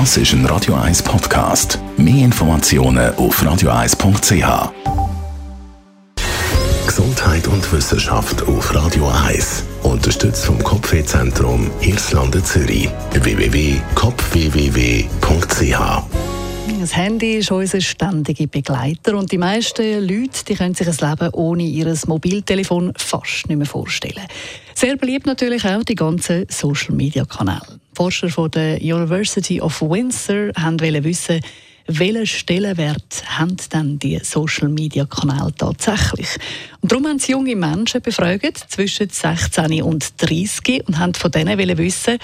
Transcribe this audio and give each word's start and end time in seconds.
Das 0.00 0.16
ist 0.16 0.32
ein 0.32 0.44
Radio 0.46 0.74
1 0.74 1.04
Podcast. 1.04 1.78
Mehr 1.96 2.24
Informationen 2.24 3.14
auf 3.14 3.40
radio1.ch. 3.40 4.72
Gesundheit 6.84 7.46
und 7.46 7.72
Wissenschaft 7.72 8.42
auf 8.42 8.74
Radio 8.74 9.08
1. 9.08 9.62
Unterstützt 9.84 10.46
vom 10.46 10.58
Kopfwehzentrum 10.64 11.70
Irlande 11.80 12.42
Zürich. 12.42 12.88
www.kopfwww.ch 13.12 16.02
das 16.80 16.96
Handy 16.96 17.36
ist 17.36 17.50
unser 17.50 17.80
ständiger 17.80 18.46
Begleiter 18.46 19.16
und 19.16 19.30
die 19.30 19.38
meisten 19.38 20.00
Leute 20.00 20.44
die 20.48 20.54
können 20.54 20.74
sich 20.74 20.88
ein 20.88 21.08
Leben 21.08 21.32
ohne 21.34 21.62
ihr 21.62 21.94
Mobiltelefon 22.06 22.92
fast 22.96 23.48
nicht 23.48 23.56
mehr 23.56 23.66
vorstellen. 23.66 24.24
Sehr 24.74 24.96
beliebt 24.96 25.26
natürlich 25.26 25.64
auch 25.66 25.84
die 25.84 25.94
ganzen 25.94 26.46
Social-Media-Kanäle. 26.50 27.80
Forscher 27.94 28.28
von 28.28 28.50
der 28.50 28.80
University 28.80 29.60
of 29.60 29.80
Windsor 29.80 30.50
haben 30.56 30.80
wissen, 30.80 31.40
welchen 31.86 32.26
Stellenwert 32.26 33.22
haben 33.26 33.56
denn 33.72 33.98
die 33.98 34.18
Social 34.22 34.68
Media 34.68 35.04
Kanäle 35.04 35.52
tatsächlich? 35.56 36.28
Und 36.80 36.90
darum 36.90 37.06
haben 37.06 37.18
sie 37.18 37.32
junge 37.32 37.54
Menschen 37.54 38.00
befragt 38.00 38.64
zwischen 38.68 39.10
16 39.10 39.82
und 39.82 40.14
30 40.22 40.86
und 40.86 40.98
haben 40.98 41.14
von 41.14 41.30
denen 41.30 41.58
wissen, 41.78 42.18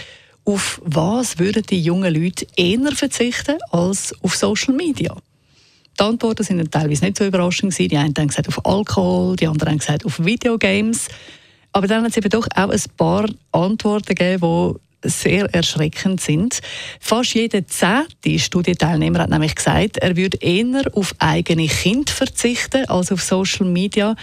auf 0.44 0.80
was 0.84 1.38
würden 1.38 1.62
die 1.62 1.80
jungen 1.82 2.14
Leute 2.14 2.46
eher 2.56 2.92
verzichten 2.92 3.58
als 3.70 4.14
auf 4.22 4.34
Social 4.34 4.74
Media? 4.74 5.14
Die 5.98 6.02
Antworten 6.02 6.42
sind 6.42 6.72
teilweise 6.72 7.04
nicht 7.04 7.18
so 7.18 7.26
überraschend. 7.26 7.78
Die 7.78 7.94
einen 7.96 8.14
haben 8.16 8.28
gesagt 8.28 8.48
auf 8.48 8.64
Alkohol, 8.64 9.36
die 9.36 9.46
anderen 9.46 9.72
haben 9.72 9.78
gesagt 9.78 10.06
auf 10.06 10.24
Videogames. 10.24 11.08
Aber 11.72 11.86
dann 11.86 12.02
hat 12.02 12.12
es 12.12 12.16
eben 12.16 12.30
doch 12.30 12.48
auch 12.54 12.70
ein 12.70 12.82
paar 12.96 13.28
Antworten 13.52 14.14
gegeben, 14.14 14.74
die 14.74 14.89
sehr 15.02 15.46
erschreckend 15.54 16.20
sind. 16.20 16.60
Fast 17.00 17.34
jeder 17.34 17.66
zehnte 17.66 18.38
Studienteilnehmer 18.38 19.20
hat 19.20 19.30
nämlich 19.30 19.54
gesagt, 19.54 19.98
er 19.98 20.16
würde 20.16 20.38
eher 20.38 20.84
auf 20.92 21.14
eigene 21.18 21.66
Kinder 21.66 22.12
verzichten 22.12 22.84
als 22.88 23.10
auf 23.12 23.22
Social 23.22 23.66
Media. 23.66 24.14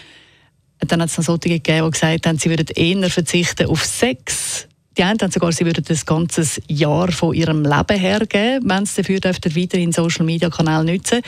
Dann 0.79 1.01
hat 1.01 1.09
es 1.09 1.17
noch 1.17 1.25
solche 1.25 1.49
gegeben, 1.49 1.85
die 1.85 1.91
gesagt 1.91 2.27
haben, 2.27 2.37
sie 2.37 2.49
würden 2.49 2.67
eher 2.75 3.09
verzichten 3.09 3.67
auf 3.67 3.83
Sex, 3.83 4.67
die 4.97 5.03
einen 5.03 5.19
haben 5.19 5.31
sogar, 5.31 5.51
sie 5.51 5.65
würden 5.65 5.83
das 5.87 6.05
ganze 6.05 6.43
Jahr 6.67 7.11
von 7.11 7.33
ihrem 7.33 7.63
Leben 7.63 7.99
hergeben, 7.99 8.67
wenn 8.67 8.85
sie 8.85 9.01
dafür 9.01 9.19
dürften, 9.19 9.55
weiterhin 9.55 9.91
Social 9.91 10.25
Media 10.25 10.49
Kanal 10.49 10.83
nutzen. 10.83 11.21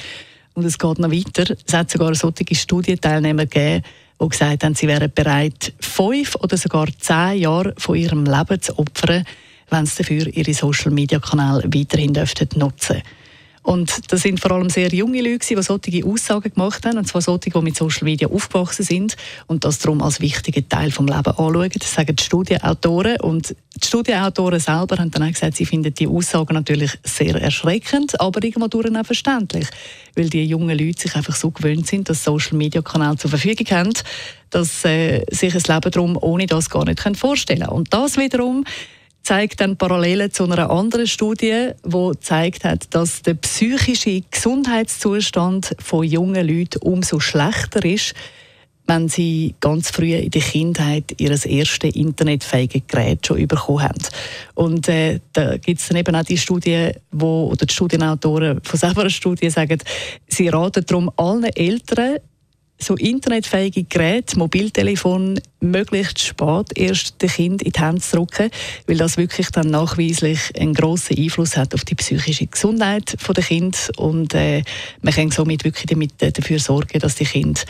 Und 0.55 0.65
es 0.65 0.77
geht 0.77 0.97
noch 0.97 1.11
weiter. 1.11 1.55
Es 1.65 1.73
hat 1.73 1.91
sogar 1.91 2.15
solche 2.15 2.55
Studienteilnehmer 2.55 3.45
gegeben, 3.45 3.83
die 4.21 4.27
gesagt 4.27 4.63
haben, 4.63 4.75
sie 4.75 4.87
wären 4.87 5.11
bereit, 5.13 5.73
fünf 5.79 6.35
oder 6.35 6.57
sogar 6.57 6.87
zehn 6.99 7.39
Jahre 7.39 7.73
von 7.77 7.95
ihrem 7.95 8.25
Leben 8.25 8.61
zu 8.61 8.77
opfern, 8.77 9.25
wenn 9.69 9.85
sie 9.85 9.97
dafür 9.97 10.27
ihre 10.27 10.53
Social 10.53 10.91
Media 10.91 11.19
Kanäle 11.19 11.63
weiterhin 11.73 12.13
dürften 12.13 12.59
nutzen 12.59 13.01
und 13.63 14.11
das 14.11 14.21
sind 14.21 14.39
vor 14.39 14.51
allem 14.51 14.69
sehr 14.69 14.89
junge 14.89 15.21
Leute, 15.21 15.55
die 15.55 15.61
solche 15.61 16.05
Aussagen 16.05 16.53
gemacht 16.53 16.85
haben, 16.85 16.97
und 16.97 17.07
zwar 17.07 17.21
solche, 17.21 17.49
die 17.49 17.61
mit 17.61 17.75
Social 17.75 18.05
Media 18.05 18.27
aufgewachsen 18.27 18.83
sind 18.83 19.17
und 19.47 19.65
das 19.65 19.79
darum 19.79 20.01
als 20.01 20.21
wichtigen 20.21 20.67
Teil 20.69 20.89
des 20.89 20.99
Lebens 20.99 21.27
anschauen. 21.27 21.69
Das 21.77 21.93
sagen 21.93 22.15
die 22.15 22.23
Studienautoren. 22.23 23.19
Und 23.19 23.55
die 23.75 23.87
Studienautoren 23.87 24.59
selber 24.59 24.97
haben 24.97 25.11
dann 25.11 25.23
auch 25.23 25.31
gesagt, 25.31 25.57
sie 25.57 25.65
finden 25.65 25.93
die 25.93 26.07
Aussagen 26.07 26.53
natürlich 26.53 26.97
sehr 27.03 27.35
erschreckend, 27.35 28.19
aber 28.19 28.43
irgendwo 28.43 28.65
auch 28.65 29.05
verständlich, 29.05 29.67
weil 30.15 30.29
die 30.29 30.45
jungen 30.45 30.77
Leute 30.77 31.01
sich 31.01 31.15
einfach 31.15 31.35
so 31.35 31.51
gewöhnt 31.51 31.87
sind, 31.87 32.09
dass 32.09 32.23
Social 32.23 32.57
Media 32.57 32.81
Kanäle 32.81 33.17
zur 33.17 33.29
Verfügung 33.29 33.67
haben, 33.71 33.93
dass 34.49 34.83
äh, 34.85 35.23
sich 35.29 35.53
ein 35.53 35.61
Leben 35.67 35.91
darum 35.91 36.17
ohne 36.21 36.45
das 36.45 36.69
gar 36.69 36.85
nicht 36.85 37.01
vorstellen 37.17 37.59
können. 37.59 37.71
Und 37.71 37.93
das 37.93 38.17
wiederum 38.17 38.63
zeigt 39.23 39.61
dann 39.61 39.77
Parallelen 39.77 40.31
zu 40.31 40.43
einer 40.45 40.69
anderen 40.69 41.07
Studie, 41.07 41.71
die 41.85 42.11
zeigt 42.19 42.63
hat, 42.63 42.93
dass 42.93 43.21
der 43.21 43.35
psychische 43.35 44.21
Gesundheitszustand 44.31 45.75
von 45.79 46.03
jungen 46.03 46.47
Leuten 46.47 46.79
umso 46.81 47.19
schlechter 47.19 47.83
ist, 47.85 48.15
wenn 48.89 49.07
sie 49.07 49.53
ganz 49.59 49.91
früh 49.91 50.15
in 50.15 50.31
der 50.31 50.41
Kindheit 50.41 51.13
ihr 51.19 51.29
erstes 51.29 51.95
internetfähiges 51.95 52.81
Gerät 52.87 53.25
schon 53.25 53.47
bekommen 53.47 53.83
haben. 53.83 54.01
Und 54.55 54.89
äh, 54.89 55.19
da 55.31 55.57
gibt 55.57 55.79
es 55.79 55.87
dann 55.87 55.97
eben 55.97 56.15
auch 56.15 56.23
die 56.23 56.39
Studie, 56.39 56.91
wo, 57.11 57.49
oder 57.51 57.67
die 57.67 57.73
Studienautoren 57.73 58.59
von 58.63 58.79
selber 58.79 59.01
einer 59.01 59.11
Studie 59.11 59.51
sagen, 59.51 59.77
sie 60.27 60.49
raten 60.49 60.83
darum 60.85 61.11
allen 61.17 61.43
Eltern, 61.43 62.17
so 62.81 62.95
internetfähige 62.95 63.83
Geräte, 63.83 64.37
Mobiltelefon, 64.39 65.39
möglichst 65.59 66.21
spät 66.21 66.67
erst 66.75 67.21
dem 67.21 67.29
Kind 67.29 67.61
in 67.61 67.73
die 67.73 67.79
Hände 67.79 68.01
zu 68.01 68.17
drücken, 68.17 68.49
weil 68.87 68.97
das 68.97 69.17
wirklich 69.17 69.49
dann 69.51 69.69
nachweislich 69.69 70.39
einen 70.57 70.73
grossen 70.73 71.17
Einfluss 71.17 71.57
hat 71.57 71.73
auf 71.73 71.83
die 71.83 71.95
psychische 71.95 72.47
Gesundheit 72.47 73.17
der 73.27 73.43
Kind 73.43 73.91
und 73.97 74.33
äh, 74.33 74.63
man 75.01 75.13
kann 75.13 75.31
somit 75.31 75.63
wirklich 75.63 75.85
damit, 75.87 76.21
äh, 76.21 76.31
dafür 76.31 76.59
sorgen, 76.59 76.99
dass 76.99 77.15
die 77.15 77.25
Kinder 77.25 77.61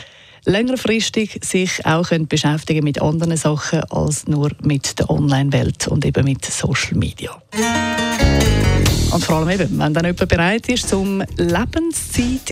längerfristig 0.46 1.40
sich 1.44 1.86
auch 1.86 2.10
können 2.10 2.28
beschäftigen 2.28 2.84
mit 2.84 3.02
anderen 3.02 3.36
Sachen 3.38 3.84
als 3.90 4.28
nur 4.28 4.52
mit 4.62 5.00
der 5.00 5.10
Online-Welt 5.10 5.88
und 5.88 6.06
eben 6.06 6.24
mit 6.24 6.46
Social 6.46 6.98
Media. 6.98 7.42
Und 9.12 9.24
vor 9.24 9.38
allem 9.38 9.50
eben, 9.50 9.80
wenn 9.80 9.94
dann 9.94 10.06
jemand 10.06 10.30
bereit 10.30 10.70
ist, 10.70 10.88
zum 10.88 11.24
Lebenszeit 11.38 12.52